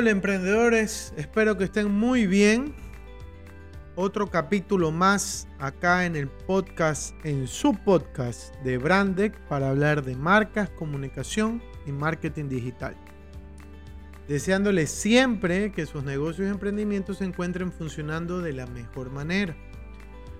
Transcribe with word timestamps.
Hola 0.00 0.12
emprendedores, 0.12 1.12
espero 1.18 1.58
que 1.58 1.64
estén 1.64 1.90
muy 1.90 2.26
bien. 2.26 2.74
Otro 3.96 4.30
capítulo 4.30 4.90
más 4.90 5.46
acá 5.58 6.06
en 6.06 6.16
el 6.16 6.26
podcast, 6.26 7.14
en 7.22 7.46
su 7.46 7.74
podcast 7.74 8.54
de 8.64 8.78
Brandec 8.78 9.38
para 9.40 9.68
hablar 9.68 10.02
de 10.02 10.16
marcas, 10.16 10.70
comunicación 10.70 11.62
y 11.86 11.92
marketing 11.92 12.48
digital. 12.48 12.96
Deseándoles 14.26 14.90
siempre 14.90 15.70
que 15.70 15.84
sus 15.84 16.02
negocios 16.02 16.48
y 16.48 16.50
emprendimientos 16.50 17.18
se 17.18 17.26
encuentren 17.26 17.70
funcionando 17.70 18.40
de 18.40 18.54
la 18.54 18.66
mejor 18.68 19.10
manera. 19.10 19.54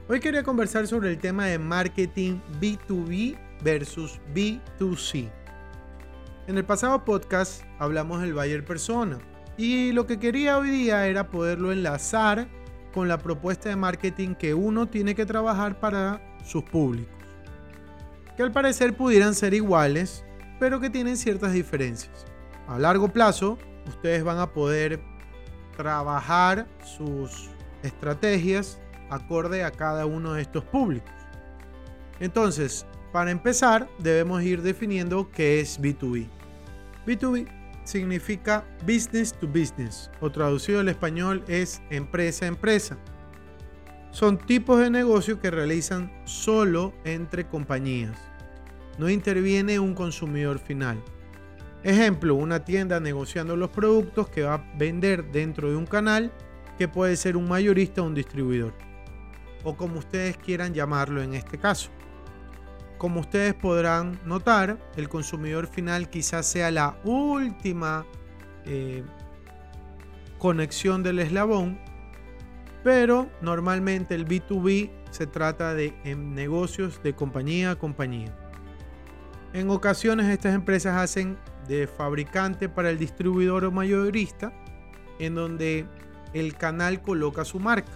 Hoy 0.09 0.21
quería 0.21 0.43
conversar 0.43 0.87
sobre 0.87 1.11
el 1.11 1.19
tema 1.19 1.45
de 1.45 1.59
marketing 1.59 2.41
B2B 2.63 3.37
versus 3.63 4.19
B2C. 4.35 5.31
En 6.47 6.57
el 6.57 6.65
pasado 6.65 7.05
podcast 7.05 7.63
hablamos 7.79 8.23
del 8.23 8.33
buyer 8.33 8.65
persona 8.65 9.19
y 9.57 9.93
lo 9.93 10.07
que 10.07 10.19
quería 10.19 10.59
hoy 10.59 10.71
día 10.71 11.07
era 11.07 11.29
poderlo 11.29 11.73
enlazar 11.73 12.49
con 12.93 13.09
la 13.09 13.19
propuesta 13.19 13.69
de 13.69 13.77
marketing 13.77 14.35
que 14.35 14.55
uno 14.55 14.87
tiene 14.87 15.15
que 15.15 15.27
trabajar 15.27 15.79
para 15.79 16.21
sus 16.45 16.65
públicos. 16.65 17.15
Que 18.37 18.43
al 18.43 18.53
parecer 18.53 18.97
pudieran 18.97 19.35
ser 19.35 19.55
iguales, 19.55 20.25
pero 20.59 20.81
que 20.81 20.91
tienen 20.91 21.17
ciertas 21.17 21.53
diferencias. 21.53 22.25
A 22.67 22.79
largo 22.79 23.09
plazo, 23.09 23.59
ustedes 23.87 24.25
van 24.25 24.39
a 24.39 24.53
poder 24.53 25.01
trabajar 25.77 26.67
sus 26.85 27.51
estrategias 27.83 28.79
acorde 29.11 29.65
a 29.65 29.71
cada 29.71 30.07
uno 30.07 30.35
de 30.35 30.43
estos 30.43 30.65
públicos. 30.65 31.13
Entonces, 32.21 32.87
para 33.13 33.31
empezar, 33.31 33.89
debemos 33.99 34.43
ir 34.43 34.63
definiendo 34.63 35.31
qué 35.33 35.61
es 35.61 35.81
B2B. 35.81 36.29
B2B 37.07 37.60
significa 37.85 38.65
business 38.87 39.33
to 39.33 39.47
business 39.47 40.11
o 40.21 40.31
traducido 40.31 40.81
al 40.81 40.89
español 40.89 41.45
es 41.49 41.83
empresa 41.91 42.45
a 42.45 42.49
empresa. 42.49 42.99
Son 44.11 44.39
tipos 44.39 44.81
de 44.81 44.91
negocio 44.91 45.41
que 45.41 45.51
realizan 45.51 46.11
solo 46.25 46.93
entre 47.05 47.47
compañías. 47.47 48.19
No 48.99 49.09
interviene 49.09 49.79
un 49.79 49.95
consumidor 49.95 50.59
final. 50.59 51.03
Ejemplo, 51.83 52.35
una 52.35 52.65
tienda 52.65 53.01
negociando 53.01 53.57
los 53.57 53.71
productos 53.71 54.29
que 54.29 54.43
va 54.43 54.55
a 54.55 54.77
vender 54.77 55.31
dentro 55.31 55.71
de 55.71 55.77
un 55.77 55.87
canal 55.87 56.33
que 56.77 56.89
puede 56.89 57.17
ser 57.17 57.37
un 57.37 57.49
mayorista 57.49 58.03
o 58.03 58.07
un 58.07 58.15
distribuidor. 58.15 58.75
O 59.65 59.77
como 59.77 59.99
ustedes 59.99 60.37
quieran 60.37 60.75
llamarlo 60.75 61.23
en 61.23 61.35
este 61.35 61.59
caso. 61.59 61.91
Como 63.01 63.21
ustedes 63.21 63.55
podrán 63.55 64.21
notar, 64.27 64.77
el 64.95 65.09
consumidor 65.09 65.67
final 65.67 66.11
quizás 66.11 66.45
sea 66.45 66.71
la 66.71 66.99
última 67.03 68.05
eh, 68.67 69.03
conexión 70.37 71.03
del 71.03 71.19
eslabón, 71.19 71.81
pero 72.85 73.31
normalmente 73.41 74.15
el 74.15 74.27
B2B 74.27 74.91
se 75.13 75.27
trata 75.27 75.73
de 75.73 75.95
negocios 76.15 77.03
de 77.03 77.15
compañía 77.15 77.71
a 77.71 77.77
compañía. 77.77 78.37
En 79.55 79.71
ocasiones 79.71 80.27
estas 80.27 80.55
empresas 80.55 80.95
hacen 80.99 81.39
de 81.69 81.87
fabricante 81.87 82.69
para 82.69 82.91
el 82.91 82.99
distribuidor 82.99 83.65
o 83.65 83.71
mayorista, 83.71 84.53
en 85.19 85.37
donde 85.37 85.87
el 86.35 86.55
canal 86.55 87.01
coloca 87.01 87.47
su 87.47 87.61
marca. 87.61 87.93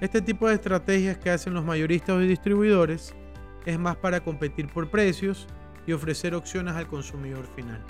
Este 0.00 0.22
tipo 0.22 0.46
de 0.46 0.54
estrategias 0.54 1.18
que 1.18 1.30
hacen 1.30 1.54
los 1.54 1.64
mayoristas 1.64 2.22
y 2.22 2.28
distribuidores 2.28 3.16
es 3.66 3.78
más 3.78 3.96
para 3.96 4.20
competir 4.20 4.68
por 4.68 4.90
precios 4.90 5.46
y 5.86 5.92
ofrecer 5.92 6.34
opciones 6.34 6.74
al 6.74 6.86
consumidor 6.86 7.46
final. 7.54 7.82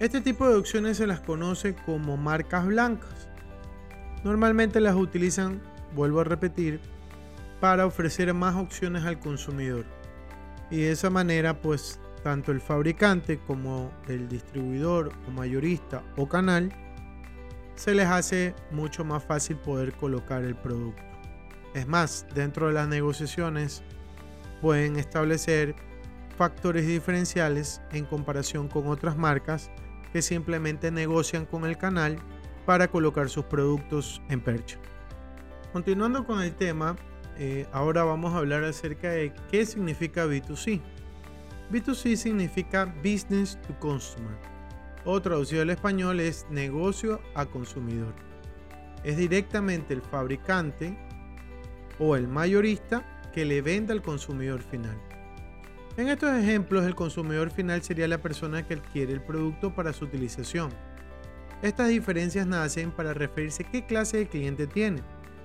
Este 0.00 0.20
tipo 0.20 0.48
de 0.48 0.56
opciones 0.56 0.96
se 0.96 1.06
las 1.06 1.20
conoce 1.20 1.74
como 1.86 2.16
marcas 2.16 2.66
blancas. 2.66 3.28
Normalmente 4.24 4.80
las 4.80 4.96
utilizan, 4.96 5.62
vuelvo 5.94 6.20
a 6.20 6.24
repetir, 6.24 6.80
para 7.60 7.86
ofrecer 7.86 8.32
más 8.34 8.56
opciones 8.56 9.04
al 9.04 9.20
consumidor. 9.20 9.84
Y 10.70 10.78
de 10.78 10.92
esa 10.92 11.10
manera, 11.10 11.60
pues, 11.60 12.00
tanto 12.22 12.52
el 12.52 12.60
fabricante 12.60 13.38
como 13.46 13.92
el 14.08 14.28
distribuidor 14.28 15.12
o 15.28 15.30
mayorista 15.30 16.02
o 16.16 16.28
canal, 16.28 16.72
se 17.76 17.94
les 17.94 18.06
hace 18.06 18.54
mucho 18.70 19.04
más 19.04 19.22
fácil 19.24 19.56
poder 19.56 19.92
colocar 19.92 20.42
el 20.42 20.54
producto. 20.54 21.02
Es 21.74 21.86
más, 21.86 22.26
dentro 22.34 22.68
de 22.68 22.72
las 22.72 22.88
negociaciones 22.88 23.82
pueden 24.64 24.96
establecer 24.96 25.74
factores 26.38 26.86
diferenciales 26.86 27.82
en 27.92 28.06
comparación 28.06 28.66
con 28.66 28.86
otras 28.86 29.14
marcas 29.14 29.70
que 30.10 30.22
simplemente 30.22 30.90
negocian 30.90 31.44
con 31.44 31.66
el 31.66 31.76
canal 31.76 32.16
para 32.64 32.88
colocar 32.88 33.28
sus 33.28 33.44
productos 33.44 34.22
en 34.30 34.40
percha. 34.40 34.78
Continuando 35.74 36.24
con 36.24 36.40
el 36.40 36.54
tema, 36.54 36.96
eh, 37.36 37.66
ahora 37.72 38.04
vamos 38.04 38.32
a 38.32 38.38
hablar 38.38 38.64
acerca 38.64 39.10
de 39.10 39.34
qué 39.50 39.66
significa 39.66 40.24
B2C. 40.24 40.80
B2C 41.70 42.16
significa 42.16 42.86
Business 43.04 43.60
to 43.66 43.78
Customer 43.80 44.34
o 45.04 45.20
traducido 45.20 45.60
al 45.60 45.68
español 45.68 46.20
es 46.20 46.46
negocio 46.48 47.20
a 47.34 47.44
consumidor. 47.44 48.14
Es 49.02 49.18
directamente 49.18 49.92
el 49.92 50.00
fabricante 50.00 50.96
o 51.98 52.16
el 52.16 52.26
mayorista 52.28 53.04
que 53.34 53.44
le 53.44 53.60
venda 53.62 53.92
al 53.92 54.00
consumidor 54.00 54.62
final. 54.62 54.96
En 55.96 56.08
estos 56.08 56.32
ejemplos, 56.34 56.84
el 56.84 56.94
consumidor 56.94 57.50
final 57.50 57.82
sería 57.82 58.06
la 58.06 58.18
persona 58.18 58.66
que 58.66 58.74
adquiere 58.74 59.12
el 59.12 59.20
producto 59.20 59.74
para 59.74 59.92
su 59.92 60.04
utilización. 60.04 60.70
Estas 61.60 61.88
diferencias 61.88 62.46
nacen 62.46 62.92
para 62.92 63.12
referirse 63.12 63.64
a 63.64 63.70
qué 63.70 63.84
clase 63.86 64.18
de 64.18 64.28
cliente 64.28 64.66
tiene, 64.66 65.02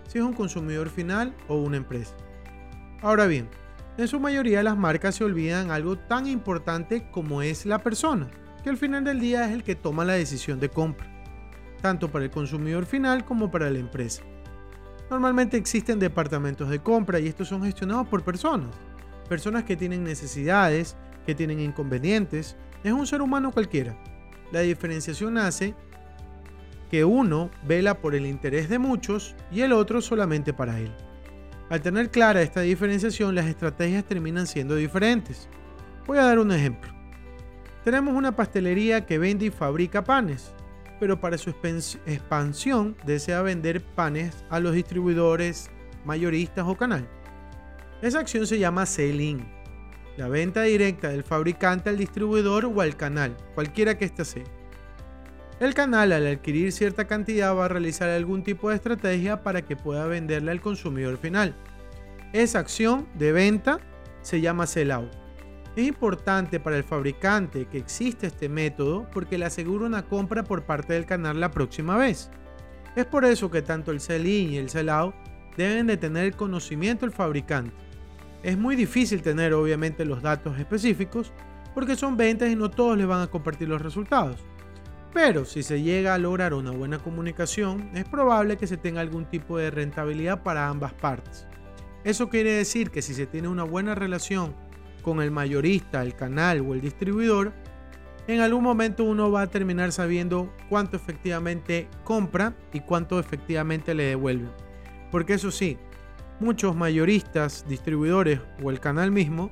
si 0.07 0.19
es 0.19 0.23
un 0.23 0.33
consumidor 0.33 0.89
final 0.89 1.35
o 1.47 1.55
una 1.55 1.77
empresa. 1.77 2.15
Ahora 3.01 3.25
bien, 3.25 3.49
en 3.97 4.07
su 4.07 4.19
mayoría 4.19 4.63
las 4.63 4.77
marcas 4.77 5.15
se 5.15 5.23
olvidan 5.23 5.71
algo 5.71 5.97
tan 5.97 6.27
importante 6.27 7.09
como 7.11 7.41
es 7.41 7.65
la 7.65 7.79
persona, 7.79 8.29
que 8.63 8.69
al 8.69 8.77
final 8.77 9.03
del 9.03 9.19
día 9.19 9.45
es 9.45 9.51
el 9.51 9.63
que 9.63 9.75
toma 9.75 10.05
la 10.05 10.13
decisión 10.13 10.59
de 10.59 10.69
compra, 10.69 11.07
tanto 11.81 12.11
para 12.11 12.25
el 12.25 12.31
consumidor 12.31 12.85
final 12.85 13.25
como 13.25 13.49
para 13.49 13.69
la 13.69 13.79
empresa. 13.79 14.23
Normalmente 15.09 15.57
existen 15.57 15.97
departamentos 15.97 16.69
de 16.69 16.79
compra 16.79 17.19
y 17.19 17.27
estos 17.27 17.47
son 17.47 17.63
gestionados 17.63 18.07
por 18.07 18.23
personas. 18.23 18.69
Personas 19.27 19.63
que 19.63 19.75
tienen 19.75 20.03
necesidades, 20.03 20.95
que 21.25 21.33
tienen 21.33 21.59
inconvenientes. 21.59 22.55
Es 22.83 22.91
un 22.91 23.07
ser 23.07 23.21
humano 23.21 23.51
cualquiera. 23.51 23.97
La 24.51 24.61
diferenciación 24.61 25.37
hace 25.37 25.73
que 26.91 27.05
uno 27.05 27.49
vela 27.67 27.99
por 27.99 28.13
el 28.13 28.25
interés 28.25 28.69
de 28.69 28.79
muchos 28.79 29.35
y 29.51 29.61
el 29.61 29.73
otro 29.73 30.01
solamente 30.01 30.53
para 30.53 30.79
él. 30.79 30.91
Al 31.69 31.81
tener 31.81 32.09
clara 32.09 32.41
esta 32.41 32.61
diferenciación, 32.61 33.35
las 33.35 33.45
estrategias 33.45 34.05
terminan 34.05 34.47
siendo 34.47 34.75
diferentes. 34.75 35.49
Voy 36.07 36.17
a 36.17 36.23
dar 36.23 36.39
un 36.39 36.51
ejemplo. 36.51 36.91
Tenemos 37.83 38.15
una 38.15 38.35
pastelería 38.35 39.05
que 39.05 39.19
vende 39.19 39.45
y 39.45 39.49
fabrica 39.51 40.03
panes 40.03 40.53
pero 40.99 41.19
para 41.19 41.37
su 41.37 41.49
expansión 41.49 42.95
desea 43.05 43.41
vender 43.41 43.81
panes 43.81 44.43
a 44.49 44.59
los 44.59 44.73
distribuidores, 44.73 45.69
mayoristas 46.05 46.65
o 46.67 46.75
canal. 46.75 47.07
Esa 48.01 48.19
acción 48.19 48.47
se 48.47 48.59
llama 48.59 48.85
selling, 48.85 49.45
la 50.17 50.27
venta 50.27 50.63
directa 50.63 51.09
del 51.09 51.23
fabricante 51.23 51.89
al 51.89 51.97
distribuidor 51.97 52.65
o 52.65 52.81
al 52.81 52.95
canal, 52.97 53.35
cualquiera 53.55 53.97
que 53.97 54.05
éste 54.05 54.25
sea. 54.25 54.43
El 55.59 55.73
canal 55.73 56.13
al 56.13 56.25
adquirir 56.25 56.71
cierta 56.71 57.05
cantidad 57.05 57.55
va 57.55 57.65
a 57.65 57.69
realizar 57.69 58.09
algún 58.09 58.43
tipo 58.43 58.69
de 58.69 58.75
estrategia 58.75 59.43
para 59.43 59.61
que 59.61 59.75
pueda 59.75 60.07
venderle 60.07 60.51
al 60.51 60.61
consumidor 60.61 61.17
final. 61.17 61.53
Esa 62.31 62.59
acción 62.59 63.07
de 63.15 63.31
venta 63.33 63.79
se 64.21 64.39
llama 64.39 64.67
sell-out. 64.67 65.11
Es 65.75 65.87
importante 65.87 66.59
para 66.59 66.77
el 66.77 66.83
fabricante 66.83 67.65
que 67.65 67.77
exista 67.77 68.27
este 68.27 68.49
método 68.49 69.07
porque 69.13 69.37
le 69.37 69.45
asegura 69.45 69.85
una 69.85 70.03
compra 70.03 70.43
por 70.43 70.63
parte 70.63 70.93
del 70.93 71.05
canal 71.05 71.39
la 71.39 71.51
próxima 71.51 71.95
vez. 71.95 72.29
Es 72.95 73.05
por 73.05 73.23
eso 73.23 73.51
que 73.51 73.61
tanto 73.61 73.91
el 73.91 73.99
sell-in 73.99 74.51
y 74.51 74.57
el 74.57 74.69
sell-out 74.69 75.13
deben 75.55 75.87
de 75.87 75.97
tener 75.97 76.35
conocimiento 76.35 77.05
el 77.05 77.11
fabricante. 77.11 77.73
Es 78.41 78.57
muy 78.57 78.75
difícil 78.75 79.21
tener 79.21 79.53
obviamente 79.53 80.05
los 80.05 80.21
datos 80.21 80.57
específicos 80.57 81.31
porque 81.73 81.95
son 81.95 82.17
ventas 82.17 82.49
y 82.49 82.55
no 82.55 82.71
todos 82.71 82.97
les 82.97 83.07
van 83.07 83.21
a 83.21 83.27
compartir 83.27 83.69
los 83.69 83.81
resultados. 83.81 84.43
Pero 85.13 85.45
si 85.45 85.63
se 85.63 85.81
llega 85.81 86.13
a 86.13 86.19
lograr 86.19 86.53
una 86.53 86.71
buena 86.71 86.99
comunicación, 86.99 87.89
es 87.93 88.05
probable 88.05 88.57
que 88.57 88.67
se 88.67 88.77
tenga 88.77 89.01
algún 89.01 89.25
tipo 89.25 89.57
de 89.57 89.71
rentabilidad 89.71 90.43
para 90.43 90.67
ambas 90.67 90.93
partes. 90.93 91.47
Eso 92.03 92.29
quiere 92.29 92.53
decir 92.53 92.91
que 92.91 93.01
si 93.01 93.13
se 93.13 93.25
tiene 93.25 93.47
una 93.47 93.63
buena 93.63 93.95
relación 93.95 94.55
con 95.01 95.21
el 95.21 95.31
mayorista, 95.31 96.01
el 96.01 96.15
canal 96.15 96.61
o 96.61 96.73
el 96.73 96.81
distribuidor, 96.81 97.53
en 98.27 98.41
algún 98.41 98.63
momento 98.63 99.03
uno 99.03 99.31
va 99.31 99.41
a 99.41 99.47
terminar 99.47 99.91
sabiendo 99.91 100.53
cuánto 100.69 100.97
efectivamente 100.97 101.87
compra 102.03 102.53
y 102.73 102.81
cuánto 102.81 103.19
efectivamente 103.19 103.95
le 103.95 104.03
devuelve. 104.03 104.49
Porque 105.09 105.33
eso 105.33 105.49
sí, 105.49 105.77
muchos 106.39 106.75
mayoristas, 106.75 107.65
distribuidores 107.67 108.39
o 108.61 108.69
el 108.69 108.79
canal 108.79 109.11
mismo 109.11 109.51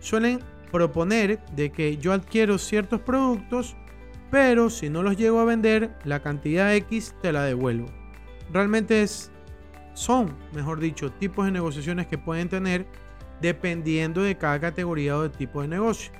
suelen 0.00 0.40
proponer 0.72 1.44
de 1.54 1.70
que 1.70 1.98
yo 1.98 2.12
adquiero 2.12 2.58
ciertos 2.58 3.00
productos, 3.00 3.76
pero 4.30 4.70
si 4.70 4.88
no 4.88 5.02
los 5.02 5.16
llego 5.16 5.38
a 5.40 5.44
vender, 5.44 5.94
la 6.04 6.20
cantidad 6.20 6.74
X 6.74 7.14
te 7.20 7.30
la 7.30 7.44
devuelvo. 7.44 7.86
Realmente 8.52 9.02
es, 9.02 9.30
son, 9.92 10.34
mejor 10.52 10.80
dicho, 10.80 11.12
tipos 11.12 11.44
de 11.44 11.52
negociaciones 11.52 12.06
que 12.06 12.18
pueden 12.18 12.48
tener 12.48 12.86
dependiendo 13.40 14.22
de 14.22 14.36
cada 14.36 14.60
categoría 14.60 15.16
o 15.16 15.22
de 15.22 15.30
tipo 15.30 15.62
de 15.62 15.68
negocio. 15.68 16.12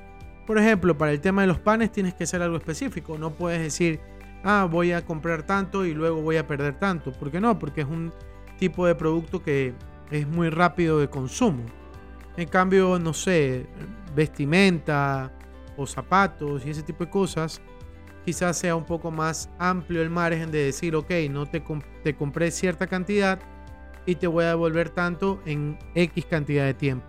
Por 0.47 0.59
ejemplo, 0.59 0.97
para 0.97 1.13
el 1.13 1.21
tema 1.21 1.43
de 1.43 1.49
los 1.49 1.59
panes 1.59 1.91
tienes 1.91 2.15
que 2.15 2.25
hacer 2.25 2.43
algo 2.43 2.57
específico. 2.57 3.17
No 3.19 3.33
puedes 3.33 3.61
decir, 3.61 4.01
ah, 4.43 4.69
voy 4.71 4.93
a 4.93 5.05
comprar 5.05 5.45
tanto 5.45 5.85
y 5.87 5.95
luego 5.95 6.21
voy 6.21 6.37
a 6.37 6.47
perder 6.47 6.79
tanto. 6.79 7.13
¿Por 7.13 7.31
qué 7.31 7.41
no? 7.41 7.59
Porque 7.59 7.81
es 7.81 7.87
un 7.87 8.13
tipo 8.59 8.87
de 8.87 8.95
producto 8.95 9.43
que 9.43 9.75
es 10.11 10.27
muy 10.29 10.51
rápido 10.51 10.99
de 10.99 11.09
consumo. 11.09 11.65
En 12.37 12.49
cambio, 12.49 12.99
no 12.99 13.15
sé, 13.15 13.67
vestimenta 14.15 15.33
o 15.77 15.87
zapatos 15.87 16.67
y 16.67 16.71
ese 16.71 16.83
tipo 16.83 17.05
de 17.05 17.11
cosas, 17.11 17.61
quizás 18.25 18.59
sea 18.59 18.77
un 18.77 18.85
poco 18.85 19.11
más 19.11 19.49
amplio 19.59 20.03
el 20.03 20.11
margen 20.11 20.51
de 20.51 20.65
decir, 20.65 20.95
ok, 20.95 21.11
no 21.31 21.47
te, 21.47 21.63
te 22.03 22.15
compré 22.15 22.51
cierta 22.51 22.87
cantidad 22.87 23.39
y 24.07 24.17
te 24.17 24.27
voy 24.27 24.45
a 24.45 24.49
devolver 24.49 24.91
tanto 24.91 25.41
en 25.47 25.79
X 25.95 26.27
cantidad 26.27 26.65
de 26.65 26.75
tiempo. 26.75 27.07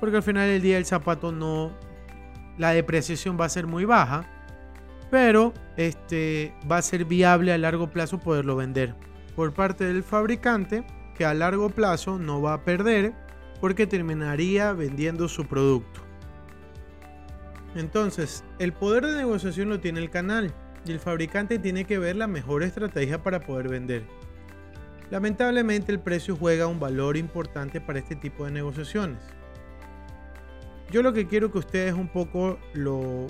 Porque 0.00 0.16
al 0.16 0.22
final 0.22 0.48
del 0.48 0.62
día 0.62 0.78
el 0.78 0.86
zapato 0.86 1.32
no, 1.32 1.72
la 2.58 2.70
depreciación 2.70 3.38
va 3.40 3.46
a 3.46 3.48
ser 3.48 3.66
muy 3.66 3.84
baja, 3.84 4.24
pero 5.10 5.52
este, 5.76 6.54
va 6.70 6.78
a 6.78 6.82
ser 6.82 7.04
viable 7.04 7.52
a 7.52 7.58
largo 7.58 7.90
plazo 7.90 8.18
poderlo 8.18 8.56
vender. 8.56 8.94
Por 9.36 9.52
parte 9.52 9.84
del 9.84 10.02
fabricante, 10.02 10.84
que 11.16 11.24
a 11.24 11.34
largo 11.34 11.70
plazo 11.70 12.18
no 12.18 12.40
va 12.40 12.54
a 12.54 12.64
perder 12.64 13.12
porque 13.60 13.86
terminaría 13.86 14.72
vendiendo 14.72 15.28
su 15.28 15.46
producto. 15.46 16.00
Entonces, 17.74 18.44
el 18.58 18.72
poder 18.72 19.06
de 19.06 19.16
negociación 19.16 19.68
lo 19.68 19.80
tiene 19.80 20.00
el 20.00 20.10
canal 20.10 20.52
y 20.84 20.92
el 20.92 20.98
fabricante 20.98 21.58
tiene 21.58 21.84
que 21.84 21.98
ver 21.98 22.16
la 22.16 22.26
mejor 22.26 22.62
estrategia 22.62 23.22
para 23.22 23.40
poder 23.40 23.68
vender. 23.68 24.02
Lamentablemente 25.12 25.92
el 25.92 26.00
precio 26.00 26.38
juega 26.38 26.66
un 26.66 26.80
valor 26.80 27.18
importante 27.18 27.82
para 27.82 27.98
este 27.98 28.16
tipo 28.16 28.46
de 28.46 28.50
negociaciones. 28.50 29.18
Yo 30.90 31.02
lo 31.02 31.12
que 31.12 31.26
quiero 31.26 31.52
que 31.52 31.58
ustedes 31.58 31.92
un 31.92 32.08
poco 32.08 32.58
lo, 32.72 33.26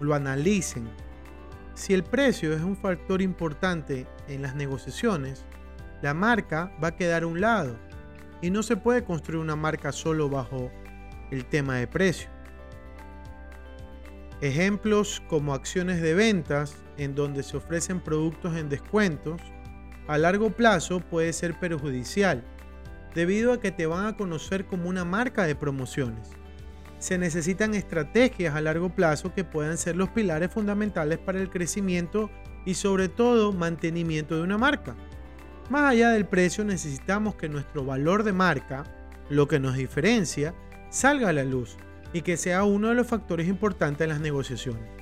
lo 0.00 0.14
analicen. 0.14 0.88
Si 1.74 1.94
el 1.94 2.02
precio 2.02 2.52
es 2.52 2.60
un 2.60 2.76
factor 2.76 3.22
importante 3.22 4.04
en 4.26 4.42
las 4.42 4.56
negociaciones, 4.56 5.44
la 6.02 6.12
marca 6.12 6.72
va 6.82 6.88
a 6.88 6.96
quedar 6.96 7.22
a 7.22 7.28
un 7.28 7.40
lado 7.40 7.76
y 8.40 8.50
no 8.50 8.64
se 8.64 8.76
puede 8.76 9.04
construir 9.04 9.40
una 9.40 9.54
marca 9.54 9.92
solo 9.92 10.28
bajo 10.28 10.72
el 11.30 11.44
tema 11.44 11.76
de 11.76 11.86
precio. 11.86 12.30
Ejemplos 14.40 15.22
como 15.28 15.54
acciones 15.54 16.02
de 16.02 16.14
ventas 16.14 16.74
en 16.96 17.14
donde 17.14 17.44
se 17.44 17.58
ofrecen 17.58 18.00
productos 18.00 18.56
en 18.56 18.68
descuentos, 18.68 19.40
a 20.12 20.18
largo 20.18 20.50
plazo 20.50 21.00
puede 21.00 21.32
ser 21.32 21.58
perjudicial, 21.58 22.44
debido 23.14 23.52
a 23.52 23.60
que 23.60 23.70
te 23.70 23.86
van 23.86 24.04
a 24.04 24.16
conocer 24.16 24.66
como 24.66 24.90
una 24.90 25.06
marca 25.06 25.46
de 25.46 25.54
promociones. 25.54 26.28
Se 26.98 27.16
necesitan 27.16 27.74
estrategias 27.74 28.54
a 28.54 28.60
largo 28.60 28.90
plazo 28.90 29.34
que 29.34 29.42
puedan 29.42 29.78
ser 29.78 29.96
los 29.96 30.10
pilares 30.10 30.52
fundamentales 30.52 31.18
para 31.18 31.40
el 31.40 31.48
crecimiento 31.48 32.30
y 32.66 32.74
sobre 32.74 33.08
todo 33.08 33.52
mantenimiento 33.52 34.36
de 34.36 34.42
una 34.42 34.58
marca. 34.58 34.94
Más 35.70 35.84
allá 35.84 36.10
del 36.10 36.26
precio, 36.26 36.62
necesitamos 36.62 37.34
que 37.36 37.48
nuestro 37.48 37.84
valor 37.84 38.22
de 38.22 38.32
marca, 38.32 38.84
lo 39.30 39.48
que 39.48 39.60
nos 39.60 39.76
diferencia, 39.76 40.54
salga 40.90 41.30
a 41.30 41.32
la 41.32 41.44
luz 41.44 41.78
y 42.12 42.20
que 42.20 42.36
sea 42.36 42.64
uno 42.64 42.88
de 42.88 42.94
los 42.94 43.06
factores 43.06 43.48
importantes 43.48 44.04
en 44.04 44.10
las 44.10 44.20
negociaciones. 44.20 45.01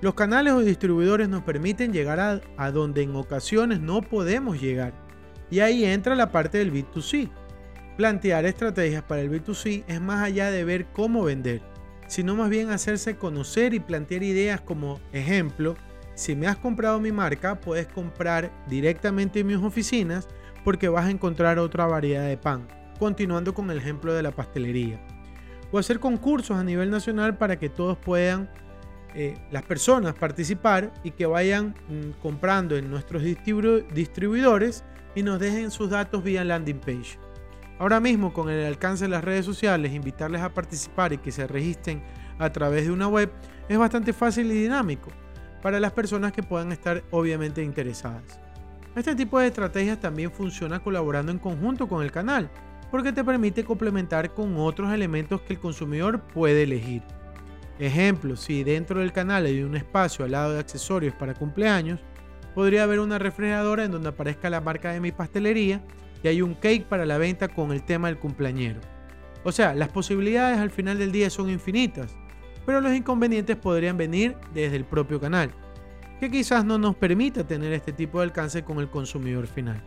Los 0.00 0.14
canales 0.14 0.52
o 0.52 0.60
distribuidores 0.60 1.28
nos 1.28 1.42
permiten 1.42 1.92
llegar 1.92 2.42
a, 2.56 2.70
donde 2.70 3.02
en 3.02 3.16
ocasiones 3.16 3.80
no 3.80 4.02
podemos 4.02 4.60
llegar. 4.60 4.92
Y 5.50 5.60
ahí 5.60 5.84
entra 5.84 6.14
la 6.14 6.30
parte 6.30 6.58
del 6.58 6.72
B2C. 6.72 7.30
Plantear 7.96 8.44
estrategias 8.44 9.02
para 9.02 9.22
el 9.22 9.30
B2C 9.30 9.84
es 9.86 10.00
más 10.00 10.22
allá 10.22 10.50
de 10.50 10.64
ver 10.64 10.86
cómo 10.92 11.24
vender, 11.24 11.62
sino 12.08 12.36
más 12.36 12.50
bien 12.50 12.70
hacerse 12.70 13.16
conocer 13.16 13.72
y 13.72 13.80
plantear 13.80 14.22
ideas 14.22 14.60
como 14.60 15.00
ejemplo, 15.12 15.76
si 16.16 16.34
me 16.34 16.46
has 16.46 16.56
comprado 16.56 16.98
mi 16.98 17.12
marca, 17.12 17.60
puedes 17.60 17.86
comprar 17.88 18.50
directamente 18.68 19.40
en 19.40 19.48
mis 19.48 19.58
oficinas 19.58 20.26
porque 20.64 20.88
vas 20.88 21.04
a 21.04 21.10
encontrar 21.10 21.58
otra 21.58 21.84
variedad 21.84 22.26
de 22.26 22.38
pan. 22.38 22.66
Continuando 22.98 23.52
con 23.52 23.70
el 23.70 23.76
ejemplo 23.76 24.14
de 24.14 24.22
la 24.22 24.30
pastelería. 24.30 24.98
O 25.70 25.78
hacer 25.78 26.00
concursos 26.00 26.56
a 26.56 26.64
nivel 26.64 26.90
nacional 26.90 27.36
para 27.36 27.58
que 27.58 27.68
todos 27.68 27.98
puedan, 27.98 28.48
eh, 29.18 29.34
las 29.50 29.62
personas, 29.62 30.12
participar 30.12 30.92
y 31.02 31.12
que 31.12 31.24
vayan 31.24 31.74
mm, 31.88 32.20
comprando 32.20 32.76
en 32.76 32.90
nuestros 32.90 33.22
distribuidores 33.22 34.84
y 35.14 35.22
nos 35.22 35.40
dejen 35.40 35.70
sus 35.70 35.88
datos 35.88 36.22
vía 36.22 36.44
landing 36.44 36.80
page. 36.80 37.18
Ahora 37.78 37.98
mismo, 37.98 38.34
con 38.34 38.50
el 38.50 38.66
alcance 38.66 39.04
de 39.04 39.08
las 39.08 39.24
redes 39.24 39.46
sociales, 39.46 39.94
invitarles 39.94 40.42
a 40.42 40.52
participar 40.52 41.14
y 41.14 41.18
que 41.18 41.32
se 41.32 41.46
registren 41.46 42.02
a 42.38 42.52
través 42.52 42.84
de 42.84 42.92
una 42.92 43.08
web 43.08 43.32
es 43.70 43.78
bastante 43.78 44.12
fácil 44.12 44.52
y 44.52 44.62
dinámico 44.62 45.08
para 45.62 45.80
las 45.80 45.92
personas 45.92 46.32
que 46.32 46.42
puedan 46.42 46.70
estar 46.70 47.02
obviamente 47.10 47.62
interesadas. 47.62 48.38
Este 48.94 49.14
tipo 49.14 49.38
de 49.38 49.46
estrategias 49.46 49.98
también 49.98 50.30
funciona 50.30 50.80
colaborando 50.80 51.32
en 51.32 51.38
conjunto 51.38 51.88
con 51.88 52.02
el 52.02 52.12
canal, 52.12 52.50
porque 52.90 53.12
te 53.12 53.24
permite 53.24 53.64
complementar 53.64 54.34
con 54.34 54.58
otros 54.58 54.92
elementos 54.92 55.40
que 55.40 55.54
el 55.54 55.58
consumidor 55.58 56.20
puede 56.20 56.64
elegir. 56.64 57.02
Ejemplo, 57.78 58.36
si 58.36 58.64
dentro 58.64 59.00
del 59.00 59.12
canal 59.12 59.46
hay 59.46 59.62
un 59.62 59.76
espacio 59.76 60.24
al 60.24 60.32
lado 60.32 60.52
de 60.52 60.60
accesorios 60.60 61.14
para 61.14 61.34
cumpleaños, 61.34 62.00
podría 62.54 62.84
haber 62.84 63.00
una 63.00 63.18
refrigeradora 63.18 63.84
en 63.84 63.92
donde 63.92 64.08
aparezca 64.08 64.48
la 64.48 64.60
marca 64.60 64.92
de 64.92 65.00
mi 65.00 65.12
pastelería 65.12 65.82
y 66.22 66.28
hay 66.28 66.42
un 66.42 66.54
cake 66.54 66.86
para 66.86 67.04
la 67.04 67.18
venta 67.18 67.48
con 67.48 67.72
el 67.72 67.84
tema 67.84 68.08
del 68.08 68.18
cumpleañero. 68.18 68.80
O 69.44 69.52
sea, 69.52 69.74
las 69.74 69.90
posibilidades 69.90 70.58
al 70.58 70.70
final 70.70 70.98
del 70.98 71.12
día 71.12 71.28
son 71.28 71.50
infinitas 71.50 72.16
pero 72.66 72.80
los 72.80 72.92
inconvenientes 72.92 73.56
podrían 73.56 73.96
venir 73.96 74.36
desde 74.52 74.76
el 74.76 74.84
propio 74.84 75.20
canal, 75.20 75.50
que 76.18 76.28
quizás 76.28 76.64
no 76.64 76.76
nos 76.76 76.96
permita 76.96 77.46
tener 77.46 77.72
este 77.72 77.92
tipo 77.92 78.18
de 78.18 78.24
alcance 78.24 78.64
con 78.64 78.80
el 78.80 78.90
consumidor 78.90 79.46
final. 79.46 79.80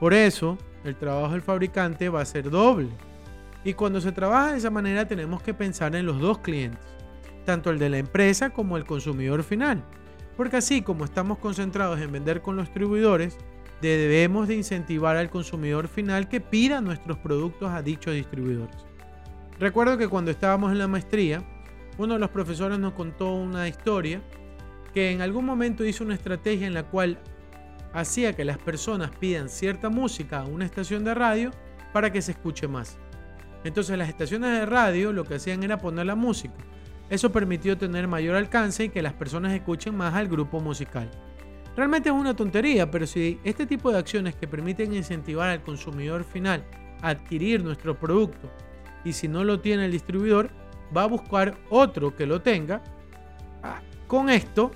Por 0.00 0.14
eso, 0.14 0.56
el 0.84 0.96
trabajo 0.96 1.34
del 1.34 1.42
fabricante 1.42 2.08
va 2.08 2.22
a 2.22 2.26
ser 2.26 2.50
doble. 2.50 2.88
Y 3.64 3.74
cuando 3.74 4.00
se 4.00 4.12
trabaja 4.12 4.52
de 4.52 4.58
esa 4.58 4.70
manera 4.70 5.06
tenemos 5.06 5.42
que 5.42 5.52
pensar 5.52 5.94
en 5.94 6.06
los 6.06 6.18
dos 6.18 6.38
clientes, 6.38 6.80
tanto 7.46 7.70
el 7.70 7.78
de 7.78 7.88
la 7.88 7.96
empresa 7.96 8.50
como 8.50 8.76
el 8.76 8.84
consumidor 8.84 9.42
final. 9.42 9.82
Porque 10.36 10.58
así 10.58 10.82
como 10.82 11.06
estamos 11.06 11.38
concentrados 11.38 11.98
en 12.00 12.12
vender 12.12 12.42
con 12.42 12.56
los 12.56 12.66
distribuidores, 12.66 13.38
debemos 13.80 14.48
de 14.48 14.56
incentivar 14.56 15.16
al 15.16 15.30
consumidor 15.30 15.88
final 15.88 16.28
que 16.28 16.42
pida 16.42 16.82
nuestros 16.82 17.16
productos 17.18 17.70
a 17.70 17.80
dichos 17.80 18.12
distribuidores. 18.12 18.76
Recuerdo 19.58 19.96
que 19.96 20.08
cuando 20.08 20.30
estábamos 20.30 20.72
en 20.72 20.78
la 20.78 20.88
maestría, 20.88 21.42
uno 21.96 22.14
de 22.14 22.20
los 22.20 22.30
profesores 22.30 22.78
nos 22.78 22.92
contó 22.92 23.32
una 23.32 23.68
historia 23.68 24.20
que 24.92 25.12
en 25.12 25.22
algún 25.22 25.46
momento 25.46 25.84
hizo 25.84 26.04
una 26.04 26.14
estrategia 26.14 26.66
en 26.66 26.74
la 26.74 26.84
cual 26.84 27.18
hacía 27.92 28.34
que 28.34 28.44
las 28.44 28.58
personas 28.58 29.10
pidan 29.18 29.48
cierta 29.48 29.88
música 29.88 30.40
a 30.40 30.44
una 30.44 30.66
estación 30.66 31.04
de 31.04 31.14
radio 31.14 31.50
para 31.92 32.12
que 32.12 32.20
se 32.20 32.32
escuche 32.32 32.68
más. 32.68 32.98
Entonces 33.64 33.96
las 33.96 34.08
estaciones 34.08 34.50
de 34.52 34.66
radio 34.66 35.12
lo 35.12 35.24
que 35.24 35.36
hacían 35.36 35.62
era 35.62 35.78
poner 35.78 36.06
la 36.06 36.14
música. 36.14 36.54
Eso 37.08 37.30
permitió 37.30 37.78
tener 37.78 38.08
mayor 38.08 38.36
alcance 38.36 38.84
y 38.84 38.88
que 38.88 39.02
las 39.02 39.12
personas 39.12 39.52
escuchen 39.52 39.96
más 39.96 40.14
al 40.14 40.28
grupo 40.28 40.60
musical. 40.60 41.10
Realmente 41.76 42.08
es 42.08 42.14
una 42.14 42.34
tontería, 42.34 42.90
pero 42.90 43.06
si 43.06 43.38
este 43.44 43.66
tipo 43.66 43.92
de 43.92 43.98
acciones 43.98 44.34
que 44.34 44.48
permiten 44.48 44.94
incentivar 44.94 45.50
al 45.50 45.62
consumidor 45.62 46.24
final 46.24 46.64
a 47.02 47.10
adquirir 47.10 47.62
nuestro 47.62 47.98
producto 47.98 48.50
y 49.04 49.12
si 49.12 49.28
no 49.28 49.44
lo 49.44 49.60
tiene 49.60 49.84
el 49.84 49.92
distribuidor, 49.92 50.50
va 50.96 51.02
a 51.02 51.08
buscar 51.08 51.58
otro 51.68 52.16
que 52.16 52.26
lo 52.26 52.40
tenga. 52.40 52.82
Ah, 53.62 53.80
con 54.06 54.30
esto 54.30 54.70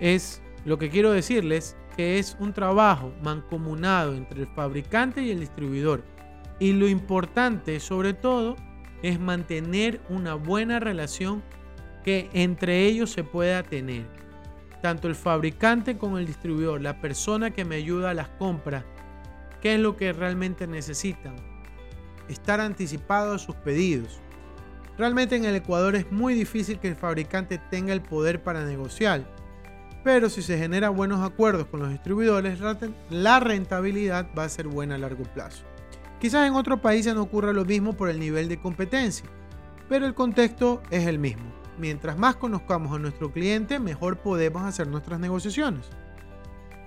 es 0.00 0.42
lo 0.64 0.78
que 0.78 0.90
quiero 0.90 1.12
decirles 1.12 1.76
que 1.96 2.18
es 2.18 2.36
un 2.38 2.52
trabajo 2.52 3.12
mancomunado 3.22 4.14
entre 4.14 4.42
el 4.42 4.46
fabricante 4.48 5.22
y 5.22 5.30
el 5.30 5.40
distribuidor. 5.40 6.04
Y 6.60 6.72
lo 6.72 6.86
importante 6.88 7.80
sobre 7.80 8.12
todo 8.12 8.54
es 9.02 9.20
mantener 9.20 10.00
una 10.08 10.34
buena 10.34 10.80
relación 10.80 11.42
que 12.04 12.28
entre 12.32 12.84
ellos 12.86 13.10
se 13.10 13.24
pueda 13.24 13.62
tener. 13.62 14.06
tanto 14.80 15.08
el 15.08 15.16
fabricante 15.16 15.98
como 15.98 16.18
el 16.18 16.26
distribuidor, 16.26 16.80
la 16.80 17.00
persona 17.00 17.50
que 17.50 17.64
me 17.64 17.74
ayuda 17.74 18.10
a 18.10 18.14
las 18.14 18.28
compras, 18.28 18.84
qué 19.60 19.74
es 19.74 19.80
lo 19.80 19.96
que 19.96 20.12
realmente 20.12 20.68
necesitan. 20.68 21.34
Estar 22.28 22.60
anticipado 22.60 23.34
a 23.34 23.38
sus 23.38 23.56
pedidos. 23.56 24.20
Realmente 24.96 25.34
en 25.34 25.44
el 25.44 25.56
Ecuador 25.56 25.96
es 25.96 26.10
muy 26.12 26.34
difícil 26.34 26.78
que 26.78 26.88
el 26.88 26.96
fabricante 26.96 27.58
tenga 27.70 27.92
el 27.92 28.02
poder 28.02 28.42
para 28.42 28.64
negociar, 28.64 29.24
pero 30.04 30.30
si 30.30 30.42
se 30.42 30.56
generan 30.56 30.96
buenos 30.96 31.28
acuerdos 31.28 31.66
con 31.66 31.80
los 31.80 31.90
distribuidores, 31.90 32.60
la 33.10 33.40
rentabilidad 33.40 34.28
va 34.38 34.44
a 34.44 34.48
ser 34.48 34.68
buena 34.68 34.94
a 34.94 34.98
largo 34.98 35.24
plazo. 35.24 35.64
Quizás 36.20 36.48
en 36.48 36.54
otros 36.54 36.80
países 36.80 37.14
no 37.14 37.22
ocurra 37.22 37.52
lo 37.52 37.64
mismo 37.64 37.92
por 37.92 38.08
el 38.08 38.18
nivel 38.18 38.48
de 38.48 38.58
competencia, 38.58 39.28
pero 39.88 40.04
el 40.04 40.14
contexto 40.14 40.82
es 40.90 41.06
el 41.06 41.18
mismo. 41.18 41.44
Mientras 41.78 42.18
más 42.18 42.34
conozcamos 42.34 42.92
a 42.92 42.98
nuestro 42.98 43.32
cliente, 43.32 43.78
mejor 43.78 44.18
podemos 44.18 44.62
hacer 44.64 44.88
nuestras 44.88 45.20
negociaciones. 45.20 45.88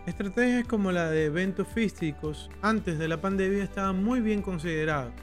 Estrategias 0.06 0.68
como 0.68 0.92
la 0.92 1.10
de 1.10 1.26
eventos 1.26 1.68
físicos 1.68 2.50
antes 2.62 3.00
de 3.00 3.08
la 3.08 3.22
pandemia 3.22 3.64
estaban 3.64 4.04
muy 4.04 4.20
bien 4.20 4.42
consideradas, 4.42 5.14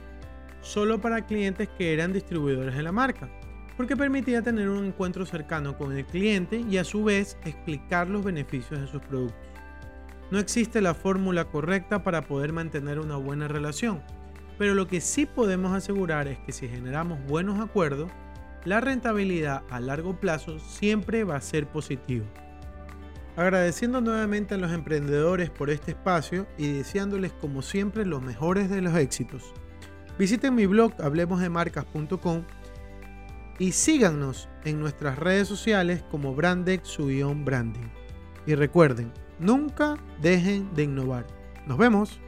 solo 0.61 0.99
para 0.99 1.27
clientes 1.27 1.69
que 1.77 1.93
eran 1.93 2.11
distribuidores 2.11 2.75
de 2.75 2.81
la 2.81 2.91
marca, 2.91 3.29
porque 3.77 3.95
permitía 3.95 4.41
tener 4.41 4.69
un 4.69 4.85
encuentro 4.85 5.23
cercano 5.23 5.77
con 5.77 5.95
el 5.95 6.05
cliente 6.05 6.65
y 6.67 6.77
a 6.77 6.83
su 6.83 7.03
vez 7.03 7.37
explicar 7.45 8.09
los 8.09 8.23
beneficios 8.23 8.79
de 8.79 8.87
sus 8.87 9.01
productos. 9.03 9.37
No 10.31 10.37
existe 10.39 10.81
la 10.81 10.93
fórmula 10.93 11.45
correcta 11.45 12.03
para 12.03 12.21
poder 12.21 12.53
mantener 12.53 12.99
una 12.99 13.15
buena 13.15 13.47
relación, 13.47 14.03
pero 14.59 14.75
lo 14.75 14.87
que 14.87 15.01
sí 15.01 15.25
podemos 15.25 15.73
asegurar 15.73 16.27
es 16.27 16.37
que 16.39 16.51
si 16.51 16.67
generamos 16.67 17.19
buenos 17.25 17.59
acuerdos, 17.59 18.11
la 18.65 18.81
rentabilidad 18.81 19.63
a 19.69 19.79
largo 19.79 20.19
plazo 20.19 20.59
siempre 20.59 21.23
va 21.23 21.37
a 21.37 21.41
ser 21.41 21.65
positiva. 21.67 22.25
Agradeciendo 23.37 24.01
nuevamente 24.01 24.55
a 24.55 24.57
los 24.57 24.71
emprendedores 24.71 25.49
por 25.49 25.69
este 25.69 25.91
espacio 25.91 26.45
y 26.57 26.73
deseándoles 26.73 27.31
como 27.31 27.61
siempre 27.61 28.05
los 28.05 28.21
mejores 28.21 28.69
de 28.69 28.81
los 28.81 28.95
éxitos. 28.95 29.53
Visiten 30.19 30.53
mi 30.53 30.65
blog 30.65 30.93
hablemosdemarcas.com 31.01 32.43
y 33.57 33.71
síganos 33.71 34.49
en 34.65 34.79
nuestras 34.79 35.17
redes 35.17 35.47
sociales 35.47 36.03
como 36.11 36.35
Brandex 36.35 36.97
Branding. 36.97 37.87
Y 38.45 38.55
recuerden, 38.55 39.13
nunca 39.39 39.97
dejen 40.21 40.69
de 40.75 40.83
innovar. 40.83 41.25
Nos 41.65 41.77
vemos. 41.77 42.19